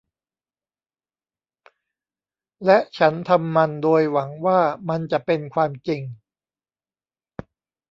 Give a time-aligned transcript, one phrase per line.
[2.65, 6.01] และฉันทำมันโดยหวังว่ามันจะเป็นความจริง